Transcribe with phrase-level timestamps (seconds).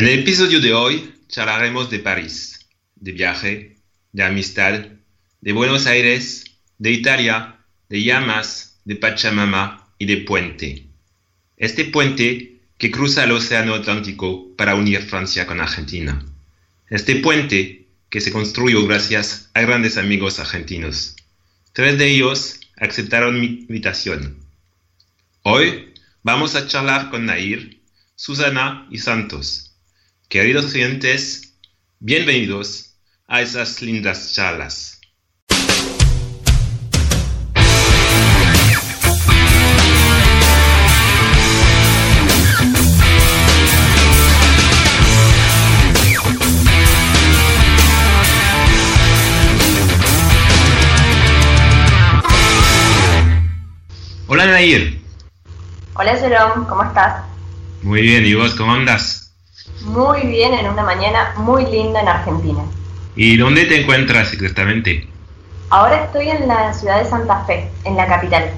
[0.00, 2.66] En el episodio de hoy charlaremos de París,
[2.96, 3.76] de viaje,
[4.12, 4.86] de amistad,
[5.42, 6.44] de Buenos Aires,
[6.78, 7.58] de Italia,
[7.90, 10.86] de llamas, de Pachamama y de puente.
[11.58, 16.24] Este puente que cruza el Océano Atlántico para unir Francia con Argentina.
[16.88, 21.14] Este puente que se construyó gracias a grandes amigos argentinos.
[21.74, 24.38] Tres de ellos aceptaron mi invitación.
[25.42, 27.82] Hoy vamos a charlar con Nair,
[28.16, 29.69] Susana y Santos
[30.30, 31.58] Queridos oyentes,
[31.98, 32.94] bienvenidos
[33.26, 35.00] a esas lindas charlas.
[54.28, 55.00] Hola Nair.
[55.94, 57.24] Hola Jerome, ¿cómo estás?
[57.82, 59.29] Muy bien, ¿y vos cómo andas?
[59.82, 62.62] Muy bien en una mañana muy linda en Argentina.
[63.16, 65.08] ¿Y dónde te encuentras exactamente?
[65.70, 68.50] Ahora estoy en la ciudad de Santa Fe, en la capital.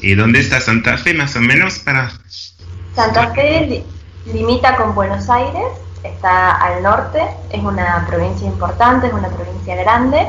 [0.00, 2.12] ¿Y dónde está Santa Fe más o menos para...?
[2.94, 3.84] Santa Fe
[4.32, 5.66] limita con Buenos Aires,
[6.02, 10.26] está al norte, es una provincia importante, es una provincia grande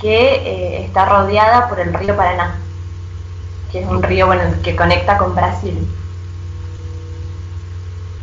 [0.00, 2.56] que eh, está rodeada por el río Paraná,
[3.70, 5.86] que es un río bueno, que conecta con Brasil.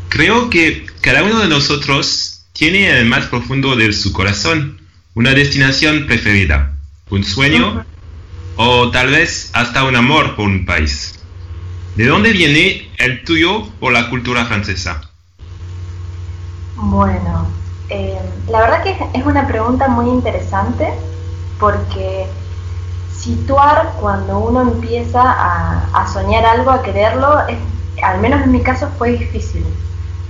[0.09, 4.79] Creo que cada uno de nosotros tiene en el más profundo de su corazón
[5.13, 6.73] una destinación preferida,
[7.09, 7.85] un sueño
[8.55, 11.19] o tal vez hasta un amor por un país.
[11.95, 15.01] ¿De dónde viene el tuyo por la cultura francesa?
[16.75, 17.47] Bueno,
[17.89, 18.17] eh,
[18.49, 20.87] la verdad que es una pregunta muy interesante
[21.59, 22.27] porque
[23.11, 27.57] situar cuando uno empieza a, a soñar algo, a quererlo, es,
[28.03, 29.65] al menos en mi caso fue difícil.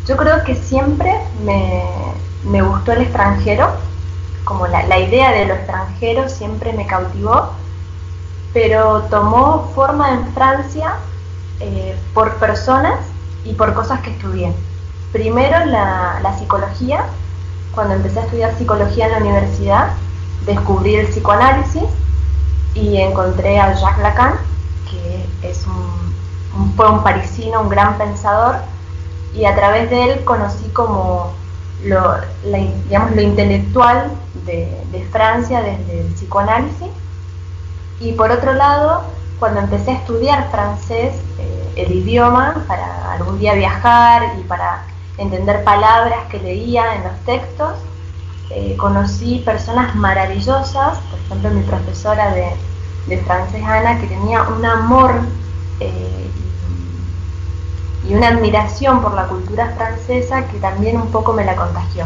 [0.07, 1.11] Yo creo que siempre
[1.43, 3.67] me, gustó el extranjero,
[4.45, 7.51] como la, idea de lo extranjero siempre me cautivó,
[8.53, 10.95] pero tomó forma en Francia
[11.59, 12.99] eh, por personas
[13.43, 14.53] y por cosas que estudié.
[15.11, 17.03] Primero la, la psicología,
[17.75, 19.89] cuando empecé a estudiar psicología en la universidad,
[20.45, 21.83] descubrí el psicoanálisis
[22.75, 24.35] y encontré a Jacques Lacan,
[24.89, 28.55] que es un, fue un parisino, un gran pensador,
[29.37, 31.33] y a través de él conocí como
[31.83, 34.11] lo, digamos, lo intelectual
[34.45, 36.89] de, Francia desde el psicoanálisis.
[37.99, 39.03] Y por otro lado,
[39.39, 44.83] cuando empecé a estudiar francés, eh, el idioma, para algún día viajar y para
[45.17, 47.73] entender palabras que leía en los textos,
[48.49, 52.49] eh, conocí personas maravillosas, por ejemplo mi profesora de,
[53.07, 55.15] de francés Ana, que tenía un amor
[55.79, 56.29] eh,
[58.07, 62.05] y una admiración por la cultura francesa que también un poco me la contagió.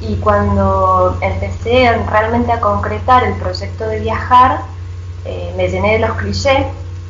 [0.00, 4.60] Y cuando empecé realmente a concretar el proyecto de viajar,
[5.24, 6.66] eh, me llené de los clichés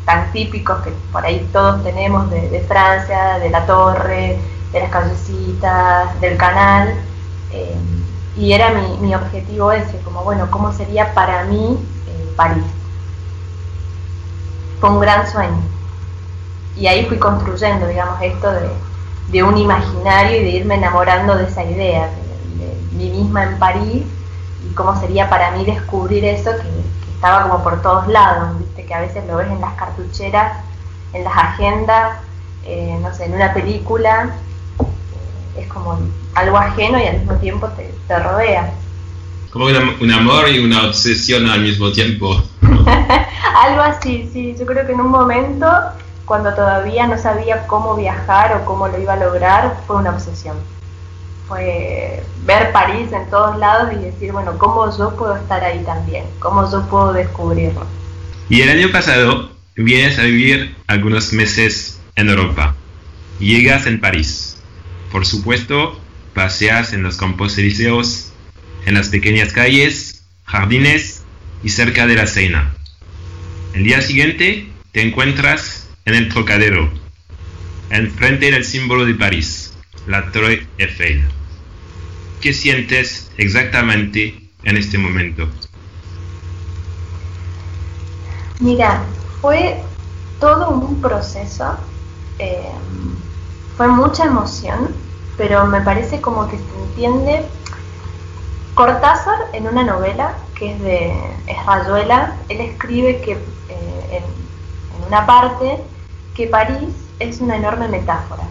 [0.07, 4.39] tan típicos que por ahí todos tenemos de, Francia, de la torre,
[4.73, 6.95] de las callecitas, del canal.
[7.53, 7.77] Eh,
[8.39, 11.77] y era mi, objetivo ese, como bueno, ¿cómo sería para mí
[12.07, 12.65] eh, París?
[14.81, 15.78] Fue un gran sueño
[16.79, 18.49] y ahí fui construyendo, digamos, esto
[19.31, 22.09] de, un imaginario y de irme enamorando de esa idea,
[22.59, 24.05] de, mí misma en París
[24.69, 28.95] y cómo sería para mí descubrir eso que, estaba como por todos lados, viste que
[28.95, 30.59] a veces lo ves en las cartucheras,
[31.13, 32.19] en las agendas,
[32.65, 34.31] eh, no sé, en una película,
[35.57, 35.99] es como
[36.35, 38.73] algo ajeno y al mismo tiempo te, te rodea.
[39.53, 42.41] Como un amor y una obsesión al mismo tiempo.
[43.67, 45.67] algo así, sí, yo creo que en un momento
[46.29, 50.59] cuando todavía no sabía cómo viajar o cómo lo iba a lograr, fue una obsesión.
[51.49, 56.27] Fue ver París en todos lados y decir, bueno, ¿cómo yo puedo estar ahí también?
[56.39, 57.87] ¿Cómo yo puedo descubrirlo?
[58.51, 62.75] Y el año pasado vienes a vivir algunos meses en Europa.
[63.41, 64.59] Llegas en París.
[65.11, 65.99] Por supuesto,
[66.35, 68.33] paseas en los campos elíseos,
[68.85, 71.23] en las pequeñas calles, jardines
[71.63, 72.75] y cerca de la Seina.
[73.73, 75.78] El día siguiente te encuentras
[76.09, 76.89] en el Trocadero,
[77.91, 79.75] enfrente del símbolo de París,
[80.07, 81.23] la Torre Eiffel.
[82.41, 85.47] ¿Qué sientes exactamente en este momento?
[88.61, 89.03] Mira,
[89.43, 89.77] fue
[90.41, 91.77] todo un proceso,
[92.39, 92.63] eh,
[93.77, 94.95] fue mucha emoción,
[95.37, 97.45] pero me parece como que se entiende
[98.73, 101.13] Cortázar en una novela que es de
[101.67, 104.39] Rayuela, él escribe que eh, en,
[105.07, 105.79] una parte
[106.39, 108.45] que París es una enorme metáfora.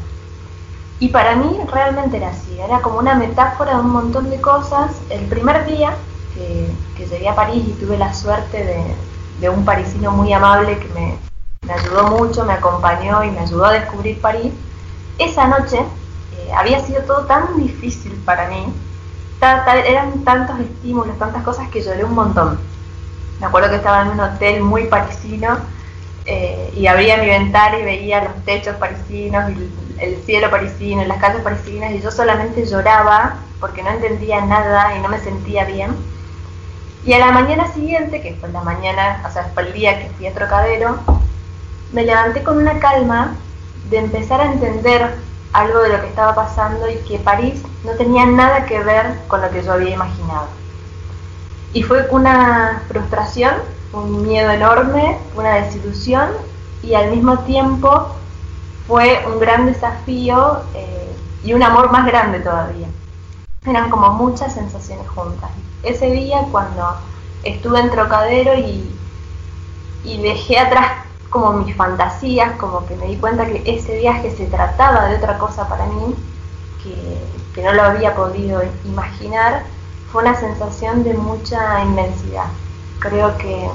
[1.00, 4.92] Y para mí realmente era así, era como una metáfora de un montón de cosas.
[5.10, 5.96] El primer día
[6.36, 6.68] que,
[7.06, 8.86] llegué a París y tuve la suerte
[9.40, 11.18] de, un parisino muy amable que me,
[11.74, 14.52] ayudó mucho, me acompañó y me ayudó a descubrir París,
[15.18, 18.66] esa noche eh, había sido todo tan difícil para mí,
[19.86, 22.60] eran tantos estímulos, tantas cosas que lloré un montón.
[23.40, 25.60] Me acuerdo que estaba en un hotel muy parisino
[26.28, 31.20] eh, y abría mi ventana y veía los techos parisinos y el cielo parisino las
[31.20, 35.96] calles parisinas y yo solamente lloraba porque no entendía nada y no me sentía bien.
[37.06, 40.10] Y a la mañana siguiente, que fue la mañana, o sea, fue el día que
[40.10, 41.00] fui a Trocadero,
[41.94, 43.36] me levanté con una calma
[43.90, 45.16] de empezar a entender
[45.54, 49.42] algo de lo que estaba pasando y que París no tenía nada que ver con
[49.42, 50.48] lo que yo había imaginado.
[51.74, 53.56] Y fue una frustración,
[53.94, 56.30] un miedo enorme, una desilusión
[56.84, 58.10] y al mismo tiempo
[58.88, 62.88] fue un gran desafío eh, y un amor más grande todavía.
[63.66, 65.50] Eran como muchas sensaciones juntas.
[65.84, 66.96] Ese día cuando
[67.44, 68.96] estuve en Trocadero y,
[70.04, 74.46] y dejé atrás como mis fantasías, como que me di cuenta que ese viaje se
[74.46, 76.16] trataba de otra cosa para mí,
[76.84, 79.64] que, no lo había podido imaginar,
[80.12, 82.46] fue una sensación de mucha inmensidad.
[83.00, 83.70] Creo que,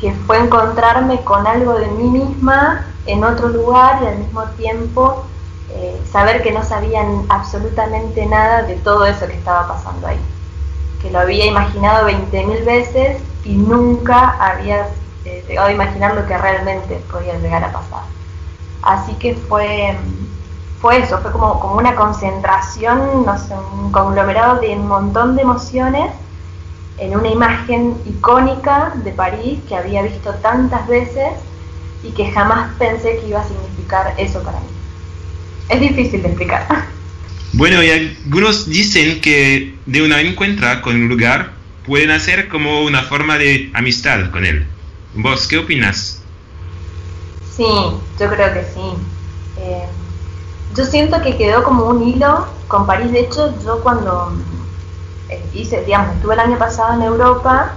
[0.00, 5.24] que fue encontrarme con algo de mí misma en otro lugar y al mismo tiempo
[5.70, 10.20] eh, saber que no sabían absolutamente nada de todo eso que estaba pasando ahí.
[11.00, 14.88] Que lo había imaginado 20.000 veces y nunca había
[15.24, 18.02] eh, llegado a imaginar lo que realmente podía llegar a pasar.
[18.82, 19.96] Así que fue,
[20.80, 25.42] fue eso, fue como, como una concentración, no sé, un conglomerado de un montón de
[25.42, 26.10] emociones
[27.00, 31.32] en una imagen icónica de París que había visto tantas veces
[32.02, 34.66] y que jamás pensé que iba a significar eso para mí.
[35.70, 36.66] Es difícil de explicar.
[37.52, 41.50] Bueno, y algunos dicen que de una encuentra con un lugar
[41.84, 44.64] pueden hacer como una forma de amistad con él.
[45.14, 46.22] ¿Vos qué opinas?
[47.56, 48.80] Sí, yo creo que sí.
[49.58, 49.84] Eh,
[50.76, 53.10] yo siento que quedó como un hilo con París.
[53.10, 54.32] De hecho, yo cuando
[55.52, 57.72] hice, digamos, estuve el año pasado en Europa,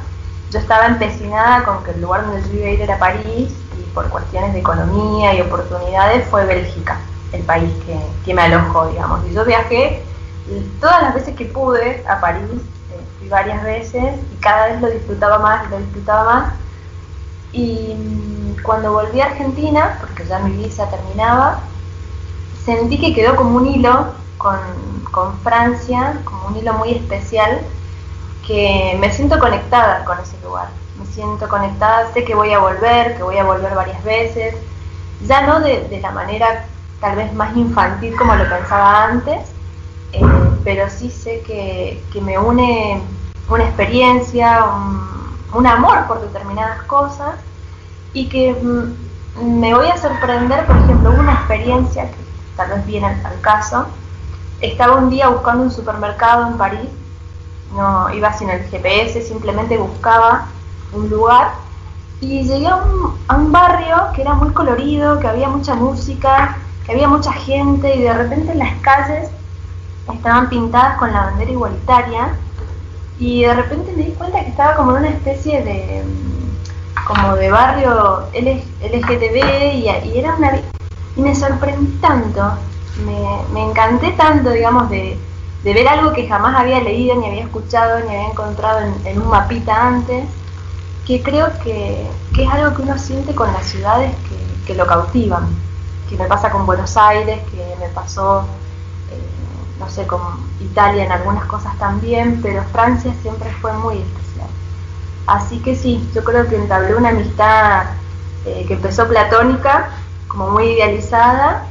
[0.52, 3.54] yo estaba empecinada con que el lugar donde yo iba a ir era París
[3.94, 7.00] por cuestiones de economía y oportunidades fue Bélgica,
[7.32, 7.72] el país
[8.26, 9.26] que, me alojó, digamos.
[9.30, 10.04] Y yo viajé
[10.80, 12.62] todas las veces que pude a París,
[12.92, 16.54] eh, fui varias veces y cada vez lo disfrutaba más, lo disfrutaba más.
[17.52, 21.62] Y mm, cuando volví a Argentina, porque ya mi visa terminaba,
[22.66, 24.14] sentí que quedó como un hilo
[24.44, 24.60] con,
[25.12, 27.62] con Francia, como un hilo muy especial,
[28.46, 30.68] que me siento conectada con ese lugar.
[31.00, 34.54] Me siento conectada, sé que voy a volver, que voy a volver varias veces,
[35.26, 36.66] ya no de, la manera
[37.00, 39.42] tal vez más infantil como lo pensaba antes,
[40.12, 40.22] eh,
[40.64, 43.02] pero sí sé que, me une
[43.50, 44.66] una experiencia,
[45.54, 47.36] un, amor por determinadas cosas
[48.14, 52.18] y que mm, me voy a sorprender, por ejemplo, una experiencia que
[52.56, 53.88] tal vez viene al caso,
[54.64, 56.90] estaba un día buscando un supermercado en París,
[57.76, 60.48] no iba sin el GPS, simplemente buscaba
[60.94, 61.52] un lugar
[62.22, 67.08] y llegué a un, barrio que era muy colorido, que había mucha música, que había
[67.08, 69.30] mucha gente y de repente las calles
[70.14, 72.36] estaban pintadas con la bandera igualitaria
[73.20, 76.04] y de repente me di cuenta que estaba como en una especie de
[77.06, 80.58] como de barrio LGTB y, y era una
[81.16, 82.58] y me sorprendí tanto,
[82.98, 85.18] me, encanté tanto, digamos, de,
[85.64, 89.88] ver algo que jamás había leído, ni había escuchado, ni había encontrado en un mapita
[89.88, 90.26] antes
[91.06, 92.08] que creo que,
[92.38, 94.14] es algo que uno siente con las ciudades
[94.66, 95.50] que, lo cautivan,
[96.10, 98.46] que me pasa con Buenos Aires, que me pasó,
[99.12, 99.20] eh,
[99.78, 100.22] no sé, con
[100.62, 104.48] Italia en algunas cosas también, pero Francia siempre fue muy especial.
[105.28, 107.88] Así que sí, yo creo que entablé una amistad
[108.46, 109.90] eh, que empezó platónica,
[110.30, 111.68] como muy idealizada,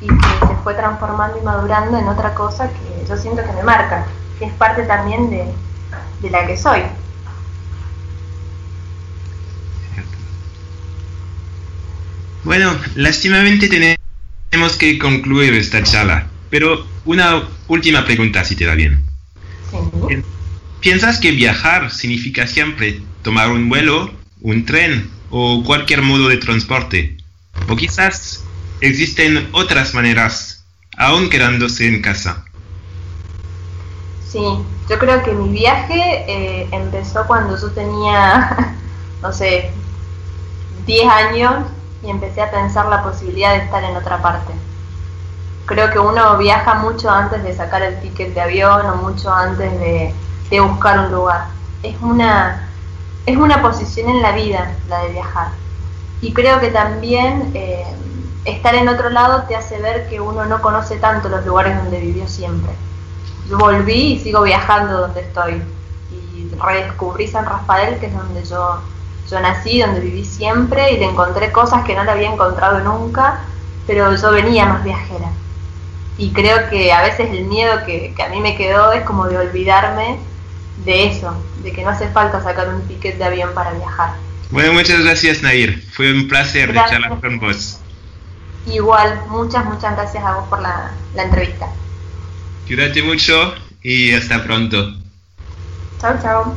[0.00, 3.62] y que se fue transformando y madurando en otra cosa que yo siento que me
[3.62, 4.06] marca,
[4.38, 5.52] que es parte también de,
[6.20, 6.82] de la que soy.
[12.44, 19.02] Bueno, lástimamente tenemos que concluir esta charla, pero una última pregunta, si te va bien.
[20.80, 27.16] ¿Piensas que viajar significa siempre tomar un vuelo, un tren o cualquier modo de transporte?
[27.68, 28.43] ¿O quizás
[28.80, 30.64] existen otras maneras,
[30.96, 32.44] aún quedándose en casa?
[34.28, 34.42] Sí,
[34.88, 38.76] yo creo que mi viaje eh, empezó cuando yo tenía,
[39.22, 39.70] no sé,
[40.86, 41.66] 10 años
[42.02, 44.52] y empecé a pensar la posibilidad de estar en otra parte.
[45.66, 49.70] creo que uno viaja mucho antes de sacar el ticket de avión o mucho antes
[49.80, 50.14] de,
[50.60, 51.48] buscar un lugar.
[51.82, 52.68] Es una,
[53.26, 55.48] es una posición en la vida la de viajar.
[56.20, 57.84] Y creo que también eh,
[58.44, 62.00] estar en otro lado te hace ver que uno no conoce tanto los lugares donde
[62.00, 62.72] vivió siempre.
[63.48, 65.62] Yo volví y sigo viajando donde estoy.
[66.10, 68.80] Y redescubrí San Rafael, que es donde yo,
[69.30, 73.40] yo nací, donde viví siempre, y le encontré cosas que no le había encontrado nunca,
[73.86, 75.28] pero yo venía más viajera
[76.16, 79.36] y creo que a veces el miedo que, a mí me quedó es como de
[79.36, 80.18] olvidarme
[80.84, 84.14] de eso, de que no hace falta sacar un ticket de avión para viajar.
[84.50, 87.80] Bueno, muchas gracias Nair, fue un placer de charlar con vos.
[88.66, 91.68] Igual, muchas, muchas gracias a vos por la, la entrevista.
[92.66, 94.94] Cuídate mucho y hasta pronto.
[96.00, 96.56] Chao, chao.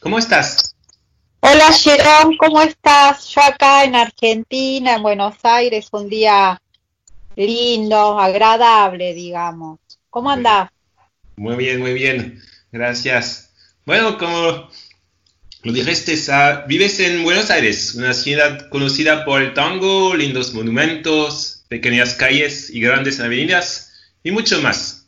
[0.00, 0.74] ¿Cómo estás?
[1.40, 3.28] Hola, Jerón, ¿cómo estás?
[3.28, 6.60] Yo acá en Argentina, en Buenos Aires, un día
[7.36, 9.78] lindo, agradable, digamos.
[10.10, 10.70] ¿Cómo andás?
[11.36, 13.52] Muy bien, muy bien, gracias.
[13.86, 14.68] Bueno, como
[15.62, 21.64] lo dijiste, ah, vives en Buenos Aires, una ciudad conocida por el tango, lindos monumentos,
[21.68, 23.92] pequeñas calles y grandes avenidas
[24.24, 25.06] y mucho más.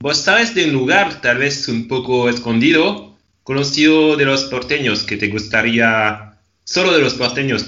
[0.00, 3.07] ¿Vos sabes de un lugar tal vez un poco escondido
[3.48, 7.64] conocido de los porteños que te gustaría, solo de los porteños,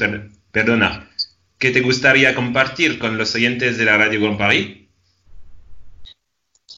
[0.53, 1.11] perdona,
[1.57, 4.77] que te gustaría compartir con los oyentes de la Radio Paris?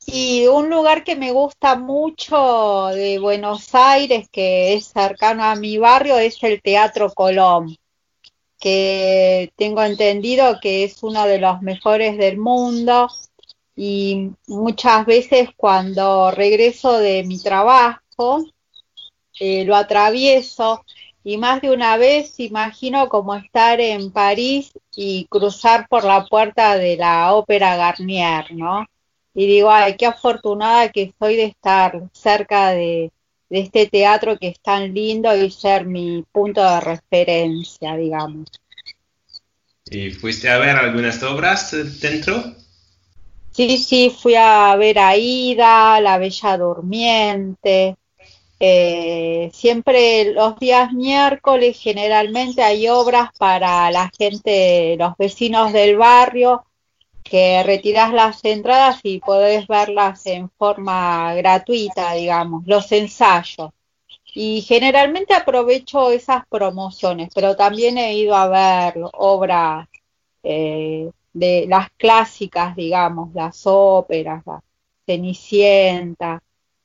[0.06, 5.78] Y un lugar que me gusta mucho de Buenos Aires, que es cercano a mi
[5.78, 7.76] barrio, es el Teatro Colón,
[8.60, 13.08] que tengo entendido que es uno de los mejores del mundo
[13.74, 18.44] y muchas veces cuando regreso de mi trabajo,
[19.40, 20.84] eh, lo atravieso
[21.24, 26.76] y más de una vez imagino como estar en París y cruzar por la puerta
[26.76, 28.86] de la ópera Garnier, ¿no?
[29.34, 33.12] Y digo, ay, qué afortunada que soy de estar cerca de,
[33.48, 38.48] este teatro que es tan lindo y ser mi punto de referencia, digamos.
[39.90, 41.70] ¿Y fuiste a ver algunas obras
[42.00, 42.56] dentro?
[43.50, 47.96] Sí, sí, fui a ver Aida, La Bella Durmiente,
[48.64, 56.64] eh, siempre los días miércoles generalmente hay obras para la gente, los vecinos del barrio,
[57.24, 63.72] que retiras las entradas y podés verlas en forma gratuita, digamos, los ensayos.
[64.32, 69.88] Y generalmente aprovecho esas promociones, pero también he ido a ver obras
[70.44, 74.62] eh, de las clásicas, digamos, las óperas, la
[75.04, 76.40] Cenicienta,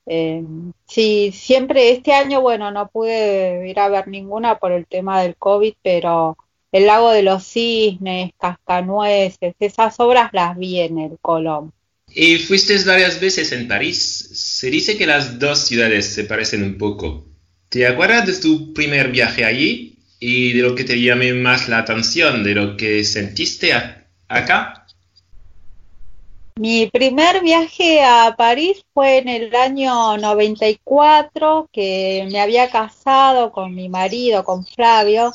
[0.08, 0.44] eh,
[0.88, 5.36] sí, siempre este año, bueno, no pude ir a ver ninguna por el tema del
[5.36, 6.38] COVID, pero
[6.72, 11.74] el lago de los cisnes, Cascanueces, esas obras las vi en el Colón.
[12.10, 14.30] Y fuiste varias veces en París.
[14.34, 17.26] Se dice que las dos ciudades se parecen un poco.
[17.70, 21.80] ¿Te acuerdas de tu primer viaje allí y de lo que te llamó más la
[21.80, 23.74] atención, de lo que sentiste
[24.30, 24.87] acá?
[26.60, 33.76] Mi primer viaje a París fue en el año 94, que me había casado con
[33.76, 35.34] mi marido, con Flavio,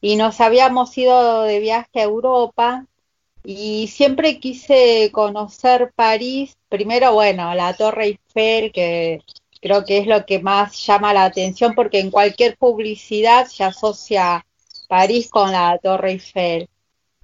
[0.00, 2.86] y nos habíamos ido de viaje a Europa
[3.44, 6.56] y siempre quise conocer París.
[6.70, 9.20] Primero, bueno, la Torre Eiffel, que
[9.60, 14.46] creo que es lo que más llama la atención porque en cualquier publicidad se asocia
[14.88, 16.70] París con la Torre Eiffel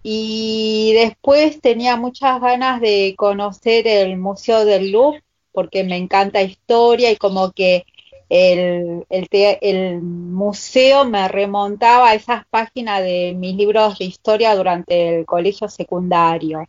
[0.03, 7.11] y después tenía muchas ganas de conocer el Museo del Louvre porque me encanta historia
[7.11, 7.85] y como que
[8.29, 15.27] el, el, museo me remontaba a esas páginas de mis libros de historia durante el
[15.27, 16.65] colegio secundario.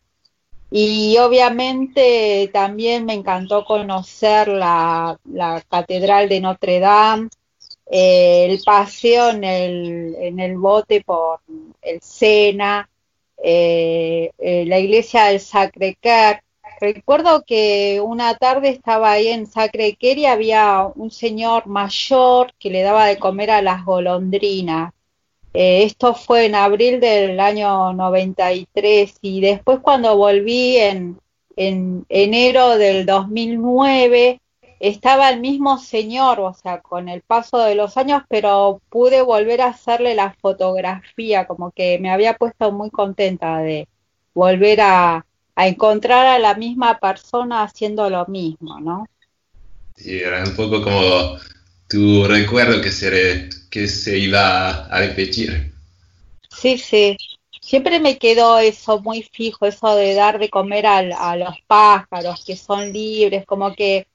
[0.72, 5.20] Y obviamente también me encantó conocer la,
[5.70, 7.30] Catedral de Notre Dame,
[7.86, 11.42] eh, el paseo en el, en el bote por
[11.82, 12.90] el Sena,
[13.44, 16.42] eh, eh, la iglesia del Sacré-Cœur,
[16.82, 22.82] Recuerdo que una tarde estaba ahí en Sacre y había un señor mayor que le
[22.82, 24.92] daba de comer a las golondrinas.
[25.54, 31.20] Eh, esto fue en abril del año 93 y después cuando volví en,
[31.56, 34.42] en enero del 2009
[34.82, 39.62] estaba el mismo señor, o sea, con el paso de los años, pero pude volver
[39.62, 43.88] a hacerle la fotografía, como que me había puesto muy contenta de
[44.34, 49.06] volver a, a encontrar a la misma persona haciendo lo mismo, ¿no?
[49.96, 51.38] Sí, era un poco como
[51.88, 55.74] tu recuerdo que se, que se iba a repetir.
[56.50, 57.18] Sí, sí.
[57.62, 62.58] Siempre me quedó eso muy fijo, eso de dar de comer a los pájaros que
[62.58, 64.08] son libres, como que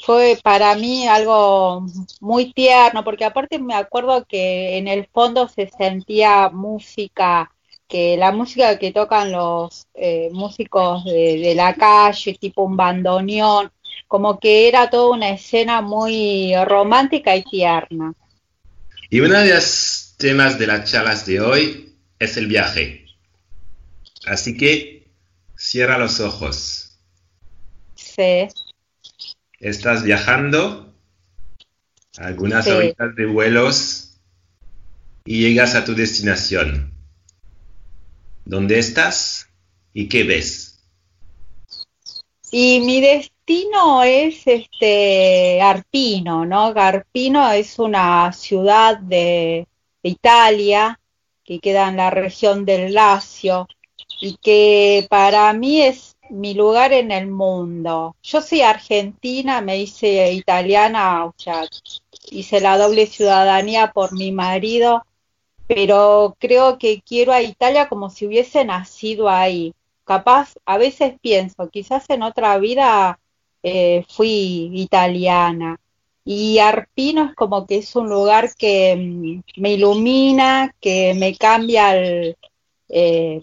[0.00, 1.86] fue para mí algo
[2.20, 7.50] muy tierno, porque aparte me acuerdo que en el fondo se sentía música
[7.90, 13.70] que la música que tocan los eh, músicos de, la calle, tipo un bandoneón,
[14.06, 18.14] como que era toda una escena muy romántica y tierna.
[19.10, 23.06] Y uno de los temas de las charlas de hoy es el viaje.
[24.24, 25.08] Así que
[25.56, 26.96] cierra los ojos.
[27.96, 28.46] Sí.
[29.60, 30.92] Estás viajando
[32.16, 34.18] algunas horitas de vuelos
[35.24, 36.92] y llegas a tu destinación.
[38.44, 39.48] ¿Dónde estás
[39.92, 40.80] y qué ves?
[42.50, 46.72] Y mi destino es este Arpino, ¿no?
[46.74, 49.68] Arpino es una ciudad de,
[50.02, 50.98] Italia
[51.44, 53.68] que queda en la región del Lacio
[54.20, 58.16] y que para mí es mi lugar en el mundo.
[58.22, 61.30] Yo soy argentina, me hice italiana,
[62.30, 65.04] hice la doble ciudadanía por mi marido
[65.74, 69.72] pero creo que quiero a Italia como si hubiese nacido ahí.
[70.04, 73.20] Capaz, a veces pienso, quizás en otra vida
[73.62, 75.78] eh, fui italiana.
[76.24, 81.96] Y Arpino es como que es un lugar que mm, me ilumina, que me cambia
[81.96, 82.36] el,
[82.88, 83.40] eh,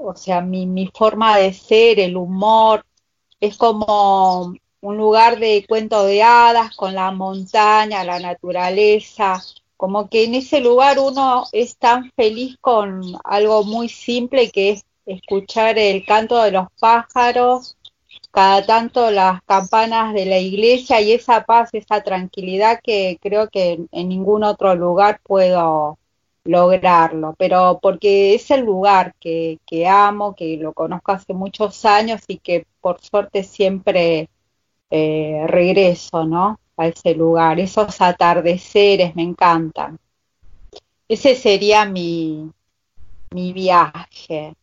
[0.00, 2.84] o sea, mi, mi forma de ser, el humor.
[3.40, 9.42] Es como un lugar de cuento de hadas con la montaña, la naturaleza,
[9.76, 14.84] como que en ese lugar uno es tan feliz con algo muy simple que es
[15.06, 17.76] escuchar el canto de los pájaros,
[18.30, 23.80] cada tanto las campanas de la iglesia y esa paz, esa tranquilidad que creo que
[23.90, 25.98] en, ningún otro lugar puedo
[26.44, 32.22] lograrlo, pero porque es el lugar que, que amo, que lo conozco hace muchos años
[32.28, 34.28] y que por suerte siempre
[34.90, 36.58] eh, regreso, ¿no?
[36.76, 39.98] a ese lugar, esos atardeceres me encantan.
[41.08, 42.50] Ese sería mi,
[43.30, 44.54] mi viaje.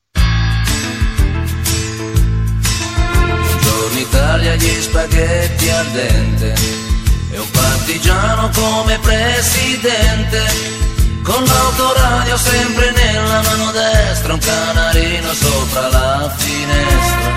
[11.24, 17.32] Con l'autoradio sempre nella mano destra, un canarino sopra la finestra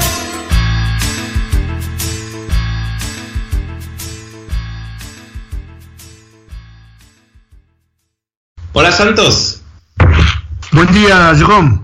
[8.76, 9.62] Hola Santos.
[10.72, 11.82] Buen día, Jerome.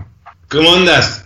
[0.49, 1.25] ¿Cómo andas?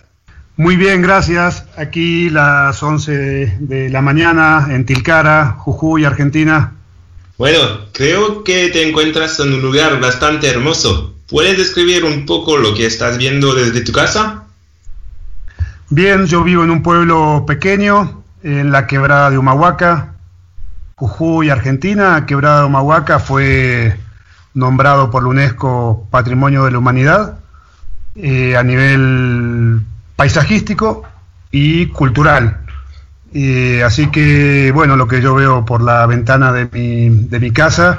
[0.56, 1.66] Muy bien, gracias.
[1.76, 6.74] Aquí las 11 de la mañana en Tilcara, Jujuy, Argentina.
[7.38, 7.58] Bueno,
[7.92, 11.14] creo que te encuentras en un lugar bastante hermoso.
[11.28, 14.44] ¿Puedes describir un poco lo que estás viendo desde tu casa?
[15.90, 20.14] Bien, yo vivo en un pueblo pequeño, en la quebrada de Humahuaca,
[20.94, 22.24] Jujuy, Argentina.
[22.26, 23.98] Quebrada de Humahuaca fue
[24.54, 27.38] nombrado por la UNESCO Patrimonio de la Humanidad
[28.14, 29.82] eh, a nivel
[30.16, 31.04] paisajístico
[31.50, 32.65] y cultural.
[33.38, 37.50] Eh, así que, bueno, lo que yo veo por la ventana de mi, de mi
[37.50, 37.94] casa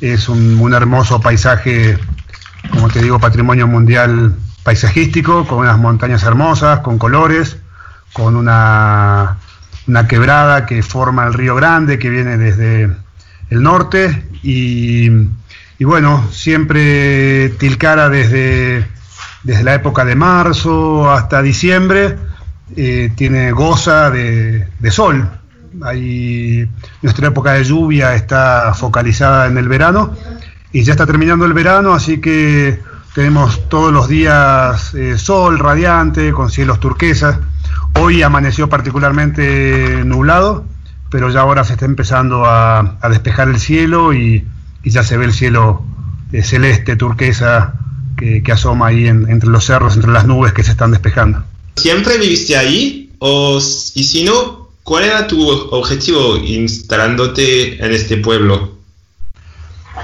[0.00, 1.98] es un, hermoso paisaje,
[2.70, 7.58] como te digo, patrimonio mundial paisajístico, con unas montañas hermosas, con colores,
[8.14, 9.36] con una,
[9.86, 12.84] una quebrada que forma el río Grande, que viene desde
[13.50, 15.10] el norte, y
[15.78, 18.86] y bueno, siempre Tilcara desde,
[19.42, 22.18] desde la época de marzo hasta diciembre
[22.76, 25.28] eh, tiene goza de, sol.
[27.02, 30.14] Nuestra época de lluvia está focalizada en el verano
[30.72, 32.80] y ya está terminando el verano, así que
[33.14, 37.38] tenemos todos los días eh, sol radiante con cielos turquesas.
[37.94, 40.64] Hoy amaneció particularmente nublado,
[41.10, 44.46] pero ya ahora se está empezando a, despejar el cielo y,
[44.84, 45.82] ya se ve el cielo
[46.32, 47.74] eh, celeste, turquesa,
[48.16, 51.42] que, asoma ahí entre los cerros, entre las nubes que se están despejando.
[51.76, 53.12] ¿Siempre viviste ahí?
[53.18, 58.78] O, y si no, ¿cuál era tu objetivo instalándote en este pueblo?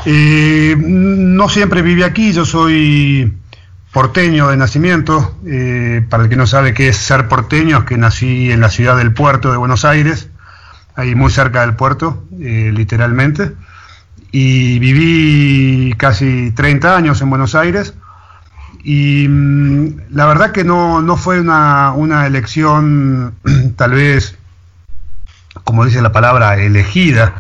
[0.05, 3.33] Eh, no siempre viví aquí, yo soy
[3.93, 5.37] porteño de nacimiento.
[5.47, 8.69] Eh, para el que no sabe qué es ser porteño, es que nací en la
[8.69, 10.29] ciudad del puerto de Buenos Aires,
[10.95, 13.53] ahí muy cerca del puerto, eh, literalmente.
[14.33, 17.95] Y viví casi 30 años en Buenos Aires.
[18.89, 23.35] Y mm, la verdad que no, no fue una, una elección
[23.77, 24.39] tal vez,
[25.65, 27.35] como dice la palabra, elegida.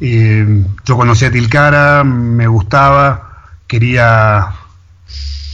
[0.00, 4.50] Eh, yo conocí a Tilcara, me gustaba, quería,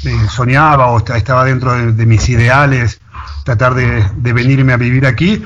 [0.05, 3.01] eh, soñaba o estaba dentro de, mis ideales
[3.43, 5.43] tratar de, venirme a vivir aquí,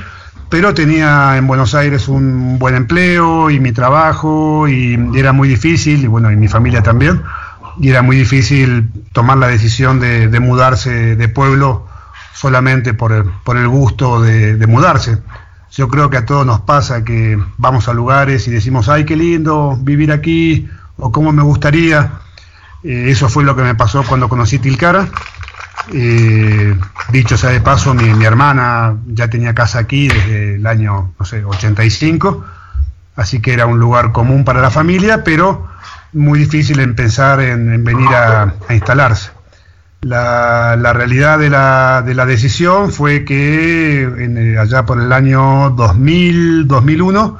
[0.51, 6.03] pero tenía en Buenos Aires un buen empleo y mi trabajo y, era muy difícil,
[6.03, 7.23] y bueno, y mi familia también,
[7.81, 11.87] y era muy difícil tomar la decisión de, mudarse de pueblo
[12.33, 15.19] solamente por el, gusto de mudarse.
[15.77, 19.17] Yo creo que a todos nos pasa que vamos a lugares y decimos, ay, qué
[19.17, 22.13] lindo vivir aquí, o cómo me gustaría.
[22.85, 25.09] Eh, eso fue lo que me pasó cuando conocí Tilcara.
[25.93, 26.79] Eh,
[27.11, 31.45] dicho sea de paso, mi, hermana ya tenía casa aquí desde el año, no sé,
[31.45, 32.45] 85,
[33.17, 35.67] así que era un lugar común para la familia, pero
[36.15, 39.31] muy difícil en pensar en, venir a instalarse.
[40.05, 45.11] La, la realidad de la, de la, decisión fue que en, eh, allá por el
[45.11, 47.39] año 2000, 2001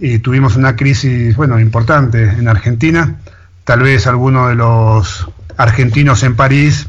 [0.00, 3.16] eh, tuvimos una crisis bueno, importante en Argentina.
[3.64, 6.86] Tal vez alguno de los argentinos en París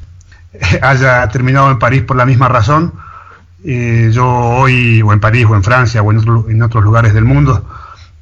[0.84, 2.94] haya terminado en París por la misma razón.
[3.66, 7.68] Eh, yo hoy, o en París, o en Francia, o en otros lugares del mundo,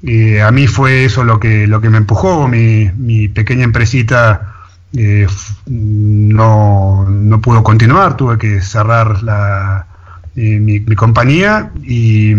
[0.01, 2.47] a mí fue eso lo que, lo que me empujó.
[2.47, 4.55] Mi, mi pequeña empresita
[4.97, 5.27] eh,
[5.67, 9.85] no, no, pudo continuar, tuve que cerrar la,
[10.35, 12.33] eh, mi, compañía y,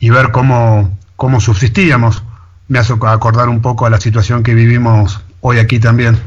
[0.00, 2.24] ver cómo, cómo, subsistíamos.
[2.68, 6.18] Me hace acordar un poco a la situación que vivimos hoy aquí también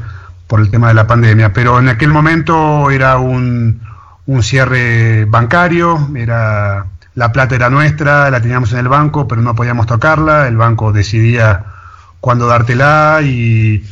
[0.46, 3.82] por el tema de la pandemia, pero en aquel momento era un,
[4.26, 9.54] un cierre bancario, era la plata era nuestra, la teníamos en el banco, pero no
[9.54, 11.64] podíamos tocarla, el banco decidía
[12.20, 13.84] cuándo dártela y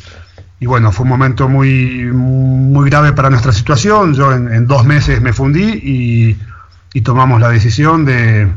[0.60, 4.14] y bueno, fue un momento muy, muy grave para nuestra situación.
[4.14, 6.36] Yo en, dos meses me fundí
[6.92, 8.50] y, tomamos la decisión de,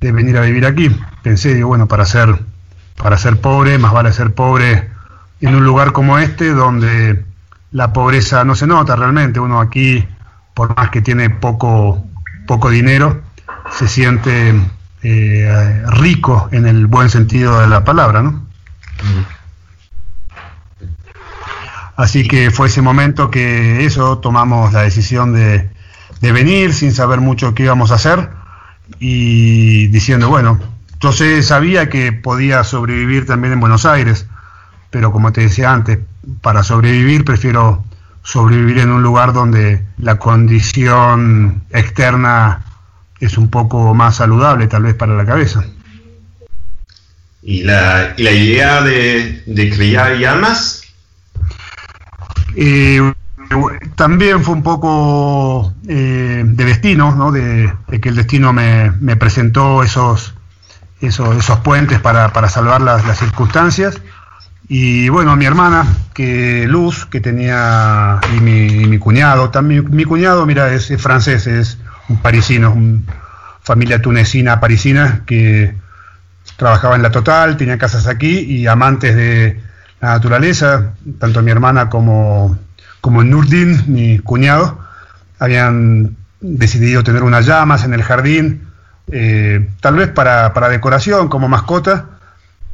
[0.00, 0.94] venir a vivir aquí.
[1.22, 2.38] Pensé, digo, bueno, para ser,
[2.96, 4.90] para ser pobre, más vale ser pobre
[5.40, 7.24] en un lugar como este, donde
[7.72, 9.40] la pobreza no se nota realmente.
[9.40, 10.06] Uno aquí,
[10.52, 12.04] por más que tiene poco,
[12.46, 13.22] poco dinero,
[13.70, 14.54] se siente
[15.02, 18.46] eh, rico en el buen sentido de la palabra, ¿no?
[21.96, 25.68] Así que fue ese momento que eso, tomamos la decisión de,
[26.20, 28.30] venir sin saber mucho qué íbamos a hacer
[28.98, 30.58] y diciendo, bueno,
[31.00, 34.26] yo sé, sabía que podía sobrevivir también en Buenos Aires,
[34.90, 35.98] pero como te decía antes,
[36.40, 37.84] para sobrevivir prefiero
[38.22, 42.64] sobrevivir en un lugar donde la condición externa
[43.20, 45.64] es un poco más saludable tal vez para la cabeza.
[47.42, 50.80] ¿Y la, idea de, de criar llamas
[52.56, 53.12] eh,
[53.96, 57.32] también fue un poco eh, de destino, ¿no?
[57.32, 60.34] de, que el destino me, presentó esos,
[61.00, 64.00] esos, esos puentes para, para salvar las, las, circunstancias.
[64.68, 70.46] Y bueno, mi hermana, que Luz, que tenía, y mi, mi cuñado, también mi cuñado,
[70.46, 71.78] mira, es, francés, es
[72.10, 73.00] un parisino, una
[73.62, 75.74] familia tunecina parisina que
[76.56, 79.60] trabajaba en la Total, tenía casas aquí y amantes de,
[80.00, 82.58] la naturaleza, tanto mi hermana como,
[83.00, 84.78] como Nurdin, mi cuñado,
[85.38, 88.66] habían decidido tener unas llamas en el jardín,
[89.12, 92.06] eh, tal vez para, para, decoración, como mascota.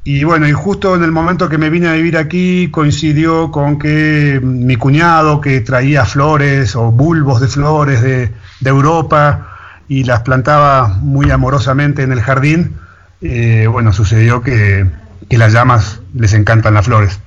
[0.04, 3.76] Y bueno, y justo en el momento que me vine a vivir aquí coincidió con
[3.76, 9.56] que mi cuñado, que traía flores o bulbos de flores de, de Europa
[9.88, 12.76] y las plantaba muy amorosamente en el jardín,
[13.20, 14.86] eh, bueno, sucedió que
[15.28, 17.20] que las llamas les encantan las flores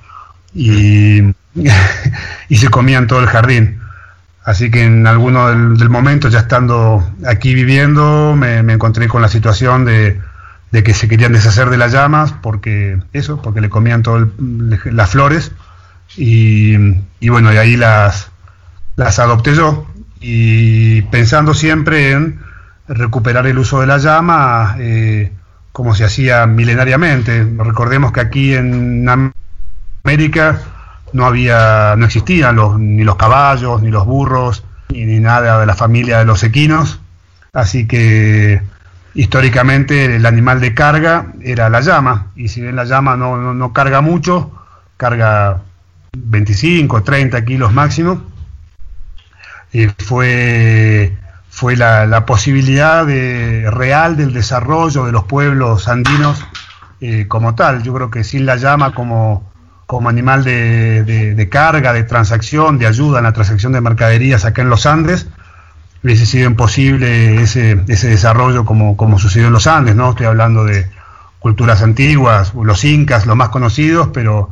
[0.54, 1.20] y,
[2.48, 3.80] y se comían todo el jardín.
[4.42, 9.84] Así que en alguno del, momento, ya estando aquí viviendo, me, encontré con la situación
[9.84, 10.18] de,
[10.72, 14.28] de que se querían deshacer de las llamas porque eso, porque le comían todas
[14.86, 15.52] las flores
[16.16, 16.74] y,
[17.28, 18.30] bueno, y ahí las,
[18.96, 19.86] las adopté yo
[20.20, 22.40] y pensando siempre en
[22.88, 25.32] recuperar el uso de la llama eh,
[25.72, 27.46] como se hacía milenariamente.
[27.58, 29.08] Recordemos que aquí en
[30.04, 30.60] América
[31.12, 35.66] no había, no existían los, ni los caballos, ni los burros, ni, ni nada de
[35.66, 37.00] la familia de los equinos,
[37.52, 38.62] así que
[39.14, 43.72] históricamente el animal de carga era la llama, y si bien la llama no, no,
[43.72, 44.52] carga mucho,
[44.96, 45.62] carga
[46.16, 48.29] 25, 30 kilos máximo,
[49.72, 51.16] eh, fue,
[51.48, 56.44] fue la, posibilidad de, real del desarrollo de los pueblos andinos
[57.00, 57.82] eh, como tal.
[57.82, 59.50] Yo creo que sin la llama como,
[59.86, 64.62] como animal de, de, carga, de transacción, de ayuda en la transacción de mercaderías acá
[64.62, 65.28] en los Andes,
[66.02, 70.10] hubiese sido imposible ese, ese desarrollo como, como sucedió en los Andes, ¿no?
[70.10, 70.88] Estoy hablando de
[71.40, 74.50] culturas antiguas, los incas, los más conocidos, pero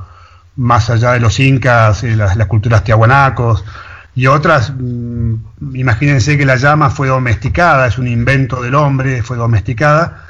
[0.57, 3.64] más allá de los incas, eh, las, culturas tiahuanacos
[4.18, 5.35] y otras, mm,
[5.74, 10.24] imagínense que la llama fue domesticada, es un invento del hombre, fue domesticada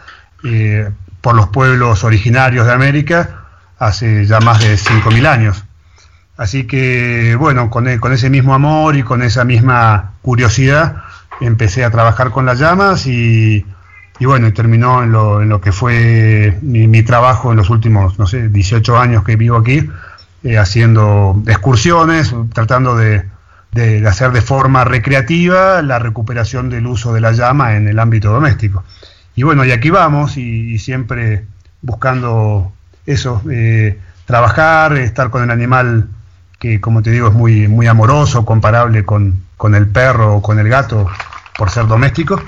[0.44, 0.90] eh,
[1.22, 3.46] por los pueblos originarios de América
[3.78, 5.64] hace ya más de 5.000 años.
[6.36, 11.04] Así que, bueno, con, e, con ese mismo amor y con esa misma curiosidad,
[11.40, 13.64] empecé a trabajar con las llamas y,
[14.18, 18.26] y bueno, terminó en lo, en lo que fue mi, trabajo en los últimos, no
[18.26, 19.88] sé, 18 años que vivo aquí,
[20.44, 23.24] eh, haciendo excursiones, tratando de,
[23.72, 28.32] de, hacer de forma recreativa la recuperación del uso de la llama en el ámbito
[28.32, 28.84] doméstico.
[29.34, 31.44] Y bueno, y aquí vamos y, siempre
[31.82, 32.72] buscando
[33.06, 36.08] eso, eh, trabajar, estar con el animal
[36.58, 40.58] que como te digo es muy, muy amoroso, comparable con, con el perro o con
[40.58, 41.08] el gato
[41.56, 42.42] por ser doméstico.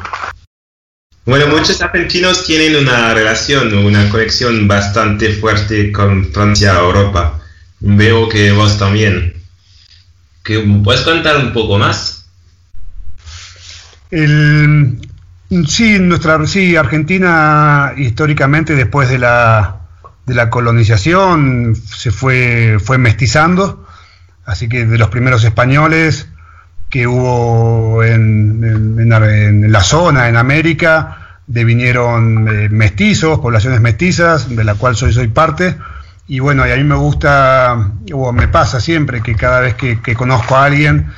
[1.26, 7.40] Bueno, muchos argentinos tienen una relación, una conexión bastante fuerte con Francia, Europa.
[7.78, 9.39] Veo que vos también.
[10.50, 12.26] ¿Que ¿Puedes contar un poco más?
[14.10, 19.82] sí, nuestra, Argentina históricamente después de la,
[20.26, 23.86] de la colonización se fue, fue mestizando,
[24.44, 26.26] así que de los primeros españoles
[26.88, 34.74] que hubo en, en, la zona, en América, devinieron eh, mestizos, poblaciones mestizas, de la
[34.74, 35.76] cual soy, soy parte.
[36.30, 40.14] Y bueno, y a mí me gusta, o me pasa siempre que cada vez que,
[40.14, 41.08] conozco a alguien,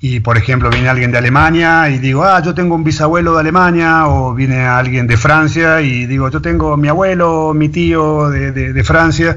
[0.00, 3.40] y por ejemplo viene alguien de Alemania y digo, ah, yo tengo un bisabuelo de
[3.40, 8.50] Alemania, o viene alguien de Francia y digo, yo tengo mi abuelo, mi tío de,
[8.50, 9.36] de Francia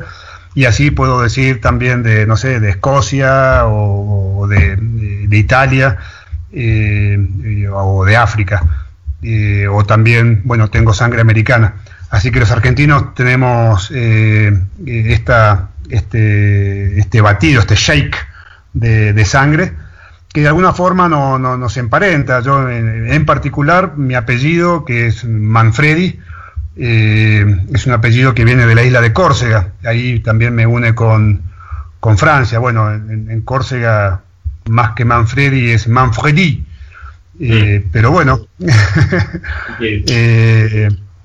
[0.56, 5.98] y así puedo decir también de, no sé, de Escocia o, de, Italia
[6.54, 8.88] eh, o de África.
[9.22, 11.76] Eh, o también, bueno, tengo sangre americana.
[12.16, 18.16] Así que los argentinos tenemos eh, esta, este, este batido, este shake
[18.72, 19.74] de, sangre,
[20.32, 22.40] que de alguna forma no, nos emparenta.
[22.40, 26.18] Yo, en particular, mi apellido, que es Manfredi,
[26.78, 30.96] eh, es un apellido que viene de la isla de Córcega, ahí también me une
[30.96, 31.42] con,
[32.16, 32.60] Francia.
[32.60, 34.22] Bueno, en, Córcega
[34.70, 36.66] más que Manfredi es Manfredi,
[37.42, 37.90] eh, mm.
[37.92, 38.48] pero bueno,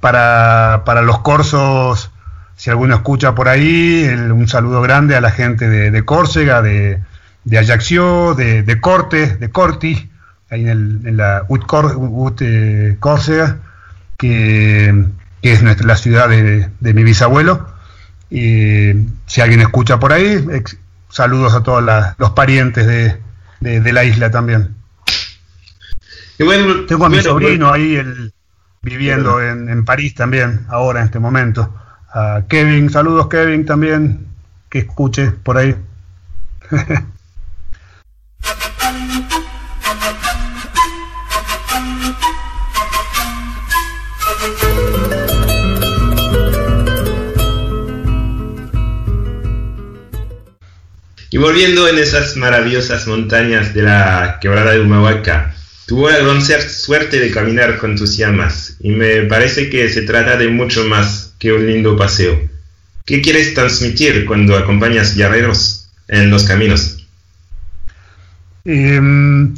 [0.00, 2.10] para, para, los corsos,
[2.56, 7.00] si alguno escucha por ahí, un saludo grande a la gente de, Córcega, de,
[7.44, 10.10] de Ajaccio, de, de Corte, de Corti,
[10.50, 11.64] ahí en, la Ut,
[13.00, 13.58] Córcega,
[14.18, 15.06] que
[15.42, 17.66] que es nuestra, la ciudad de, mi bisabuelo.
[18.30, 18.92] Y
[19.26, 20.44] si alguien escucha por ahí,
[21.08, 21.82] saludos a todos
[22.18, 22.86] los parientes
[23.60, 24.74] de, la isla también.
[26.36, 28.32] Tengo a mi sobrino ahí el,
[28.82, 31.74] viviendo en, en, París también, ahora en este momento.
[32.12, 34.26] A Kevin, saludos Kevin también,
[34.68, 35.76] que escuche por ahí.
[51.32, 55.54] Y volviendo en esas maravillosas montañas de la quebrada de Humahuaca,
[55.90, 60.36] tuvo la gran suerte de caminar con tus llamas y me parece que se trata
[60.36, 62.40] de mucho más que un lindo paseo.
[63.04, 67.08] ¿Qué quieres transmitir cuando acompañas guerreros en los caminos?
[68.64, 69.52] Em,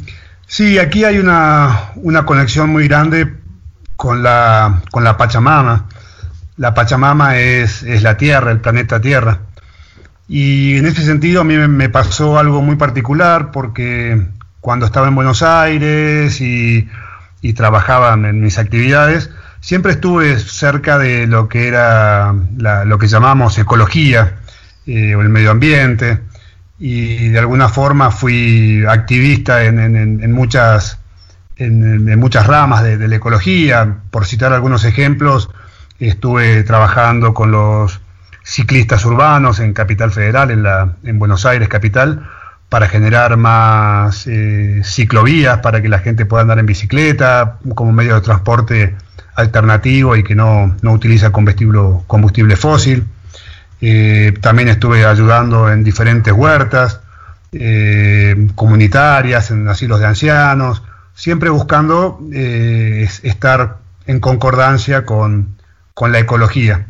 [0.47, 3.31] sí, aquí hay una, una, conexión muy grande
[3.95, 5.87] con la, con la Pachamama.
[6.57, 9.41] La Pachamama es, es la Tierra, el planeta Tierra.
[10.27, 14.19] Y en ese sentido a mí me pasó algo muy particular porque
[14.63, 16.87] cuando estaba en Buenos Aires y,
[17.53, 22.33] trabajaba en mis actividades, siempre estuve cerca de lo que era
[22.85, 24.37] lo que llamamos ecología
[24.87, 26.21] eh, o el medio ambiente
[26.79, 30.97] y de alguna forma fui activista en, muchas
[31.57, 33.97] en, muchas ramas de, la ecología.
[34.11, 35.49] Por citar algunos ejemplos,
[35.99, 37.99] estuve trabajando con los
[38.43, 42.25] ciclistas urbanos en Capital Federal, en, la, en Buenos Aires capital,
[42.73, 48.15] para generar más eh, ciclovías, para que la gente pueda andar en bicicleta como medio
[48.15, 48.95] de transporte
[49.35, 53.05] alternativo y que no, no utiliza combustible, fósil.
[53.79, 56.99] Eh, también estuve ayudando en diferentes huertas
[57.51, 60.81] eh, comunitarias, en asilos de ancianos,
[61.13, 65.57] siempre buscando estar en concordancia con,
[66.01, 66.87] la ecología.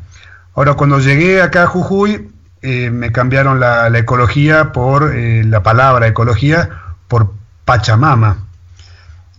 [0.55, 2.29] Ahora, cuando llegué acá a Jujuy,
[2.63, 6.69] me cambiaron la, ecología por la palabra ecología
[7.07, 7.33] por
[7.65, 8.37] Pachamama.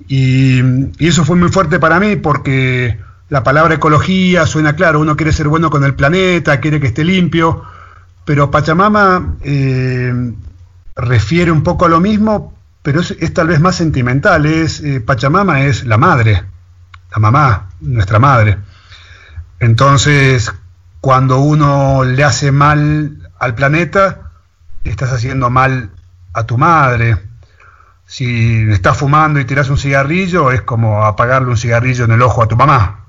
[0.09, 0.61] Y,
[0.99, 5.49] eso fue muy fuerte para mí porque la palabra ecología suena claro, uno quiere ser
[5.49, 7.65] bueno con el planeta, quiere que esté limpio,
[8.25, 10.33] pero Pachamama eh,
[10.97, 14.47] refiere un poco a lo mismo, pero es, tal vez más sentimental.
[14.47, 16.45] Es, eh, Pachamama es la madre,
[17.11, 18.59] la mamá, nuestra madre.
[19.61, 20.53] Entonces,
[21.05, 24.31] cuando uno le hace mal al planeta,
[24.85, 25.91] estás haciendo mal
[26.33, 27.19] a tu madre
[28.07, 32.43] si estás fumando y tiras un cigarrillo, es como apagarle un cigarrillo en el ojo
[32.43, 33.05] a tu mamá,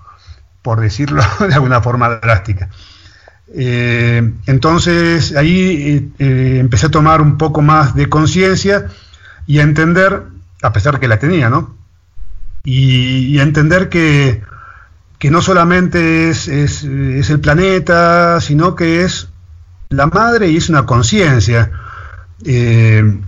[0.62, 2.68] por decirlo de alguna forma drástica.
[3.56, 8.88] Eh, entonces ahí eh, empecé a tomar un poco más de conciencia
[9.48, 10.22] y a entender,
[10.62, 11.78] a pesar que la tenía, ¿no?
[12.66, 14.44] Y, a entender que,
[15.30, 16.48] no solamente es,
[16.84, 19.30] el planeta, sino que es
[19.90, 21.72] la madre y es una conciencia.
[22.44, 23.20] Eh,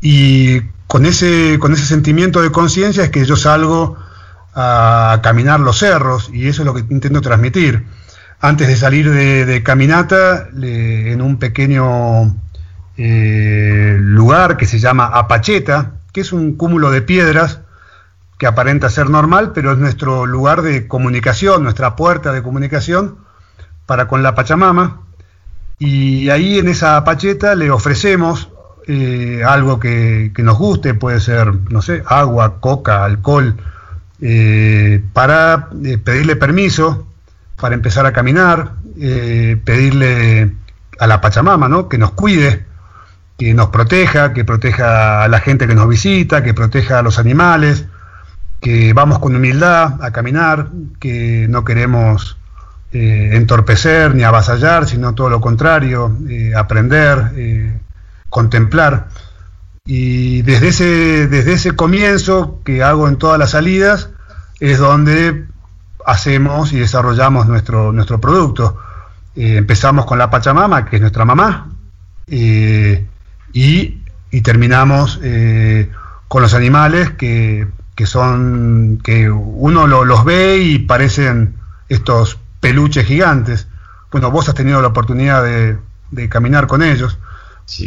[0.00, 3.96] y con ese, con ese sentimiento de conciencia es que yo salgo
[4.54, 7.84] a caminar los cerros y eso es lo que intento transmitir.
[8.40, 12.36] Antes de salir de, caminata, en un pequeño
[12.96, 17.60] eh, lugar que se llama Apacheta, que es un cúmulo de piedras
[18.42, 23.18] que aparenta ser normal, pero es nuestro lugar de comunicación, nuestra puerta de comunicación
[23.86, 25.02] para con la Pachamama.
[25.78, 28.50] Y ahí en esa Apacheta le ofrecemos
[28.88, 33.54] eh, algo que, nos guste, puede ser, no sé, agua, coca, alcohol,
[34.20, 37.06] eh, para eh, pedirle permiso
[37.60, 38.72] para empezar a caminar,
[39.64, 40.52] pedirle
[40.98, 41.88] a la Pachamama, ¿no?
[41.88, 42.64] Que nos cuide,
[43.38, 47.20] que nos proteja, que proteja a la gente que nos visita, que proteja a los
[47.20, 47.86] animales,
[48.62, 52.38] que vamos con humildad a caminar, que no queremos
[52.92, 56.16] entorpecer ni avasallar, sino todo lo contrario,
[56.56, 57.80] aprender,
[58.28, 59.08] contemplar.
[59.84, 64.10] Y desde ese, desde ese comienzo que hago en todas las salidas
[64.60, 65.46] es donde
[66.06, 68.78] hacemos y desarrollamos nuestro, nuestro producto.
[69.34, 71.68] Eh, empezamos con la Pachamama, que es nuestra mamá,
[72.26, 73.06] eh,
[73.52, 74.02] y,
[74.42, 75.90] terminamos eh,
[76.28, 77.66] con los animales que,
[78.06, 81.56] son, que uno los ve y parecen
[81.88, 83.68] estos peluches gigantes.
[84.10, 85.78] Bueno, vos has tenido la oportunidad de,
[86.10, 87.18] de caminar con ellos.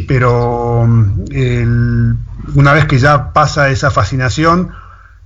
[0.08, 4.72] Pero una vez que ya pasa esa fascinación,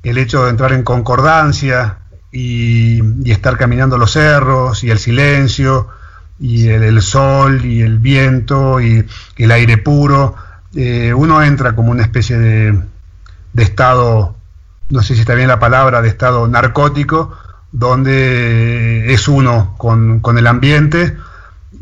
[0.02, 1.98] el hecho de entrar en concordancia
[2.32, 5.88] y, estar caminando los cerros y el silencio
[6.38, 10.34] y el, sol y el viento y el aire puro,
[10.74, 12.82] eh, uno entra como una especie de,
[13.56, 14.36] estado,
[14.90, 17.36] no sé si está bien la palabra, de estado narcótico,
[17.72, 21.16] donde es uno con, con el ambiente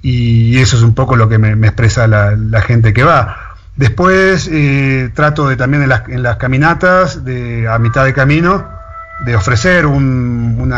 [0.02, 3.56] y eso es un poco lo que me, expresa la, gente que va.
[3.76, 8.68] Después eh, trato de también en las, caminatas, de, a mitad de camino,
[9.24, 10.72] de ofrecer un,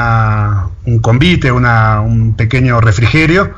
[0.84, 3.54] un convite, un pequeño refrigerio,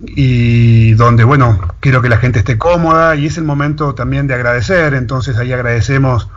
[0.00, 4.34] y donde, bueno, quiero que la gente esté cómoda y es el momento también de
[4.34, 6.28] agradecer, entonces ahí agradecemos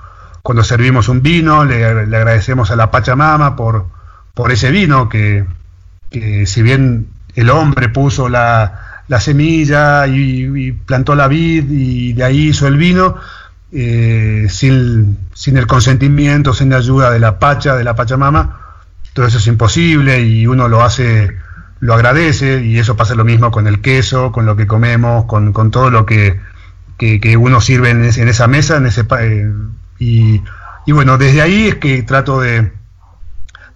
[0.44, 3.88] cuando servimos un vino, le, agradecemos a la Pachamama por,
[4.34, 5.46] por ese vino que,
[6.12, 12.50] que si bien el hombre puso la, semilla y, plantó la vid y de ahí
[12.50, 13.16] hizo el vino,
[13.72, 18.60] eh, sin, el consentimiento, sin la ayuda de la Pacha, de la Pachamama,
[19.14, 21.38] todo eso es imposible y uno lo hace,
[21.80, 25.54] lo agradece y eso pasa lo mismo con el queso, con lo que comemos, con,
[25.72, 26.40] todo lo que,
[27.38, 29.52] uno sirve en, esa mesa, en ese eh,
[30.86, 32.72] y, bueno, desde ahí es que trato de,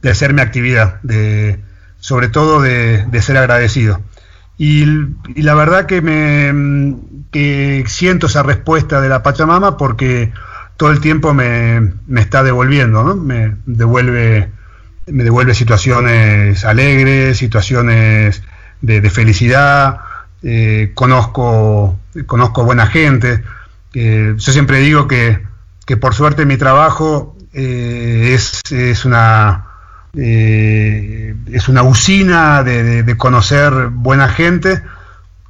[0.02, 1.60] de hacer mi actividad, de,
[2.00, 4.02] sobre todo de, ser agradecido.
[4.58, 4.86] Y,
[5.36, 6.96] la verdad que me
[7.32, 10.32] que siento esa respuesta de la Pachamama porque
[10.78, 14.50] todo el tiempo me, está devolviendo, me devuelve
[15.08, 18.44] me devuelve situaciones alegres, situaciones
[18.82, 20.00] de, felicidad,
[20.44, 23.42] eh, conozco, conozco buena gente.
[23.94, 25.47] Eh, yo siempre digo que,
[25.88, 29.64] que, por suerte mi trabajo eh, es, es, una
[30.14, 34.82] es una usina de, de, conocer buena gente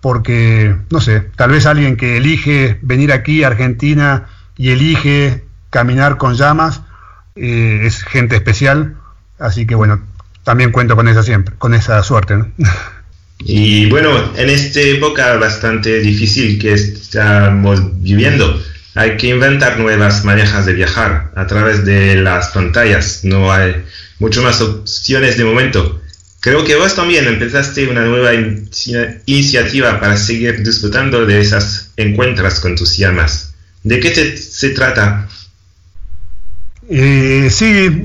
[0.02, 4.28] porque, no sé, tal vez alguien que elige venir aquí a Argentina
[4.58, 6.82] y elige caminar con llamas,
[7.36, 8.98] es gente especial
[9.40, 10.02] Así que bueno,
[10.44, 12.36] también cuento con esa siempre, con esa suerte.
[13.40, 18.60] Y bueno, en esta época bastante difícil que estamos viviendo,
[18.98, 23.20] hay que inventar nuevas maneras de viajar a través de las pantallas.
[23.24, 23.86] No hay
[24.18, 26.02] mucho más opciones de momento.
[26.40, 32.76] Creo que vos también empezaste una nueva iniciativa para seguir disfrutando de esas encuentras con
[32.76, 33.54] tus llamas.
[33.84, 35.28] ¿De qué se trata?
[36.90, 38.02] Eh, sí,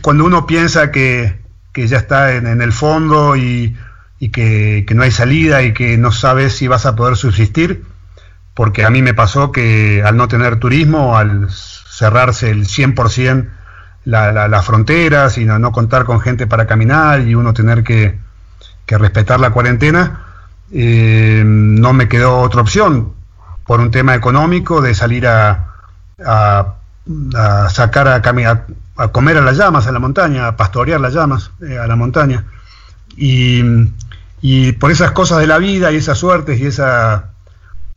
[0.00, 1.34] cuando uno piensa que,
[1.74, 3.76] ya está en, el fondo y,
[4.32, 7.82] que, no hay salida y que no sabes si vas a poder subsistir,
[8.54, 13.48] porque a mí me pasó que al no tener turismo, al cerrarse el 100%
[14.04, 18.18] la, las fronteras y no, contar con gente para caminar y uno tener que,
[18.86, 20.24] respetar la cuarentena,
[20.70, 23.12] eh, no me quedó otra opción
[23.66, 25.70] por un tema económico de salir a
[27.36, 31.14] a sacar a, a, a, comer a las llamas a la montaña, a pastorear las
[31.14, 32.44] llamas eh, a la montaña.
[33.16, 33.62] Y,
[34.40, 37.30] y, por esas cosas de la vida y esas suertes y esa,